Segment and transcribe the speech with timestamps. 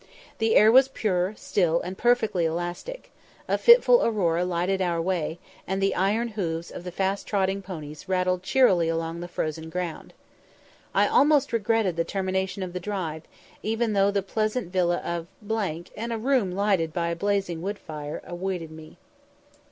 [0.39, 3.11] The air was pure, still, and perfectly elastic;
[3.47, 8.09] a fitful aurora lighted our way, and the iron hoofs of the fast trotting ponies
[8.09, 10.13] rattled cheerily along the frozen ground.
[10.95, 13.21] I almost regretted the termination of the drive,
[13.61, 15.27] even though the pleasant villa of,
[15.95, 18.97] and a room lighted by a blazing wood fire, awaited me.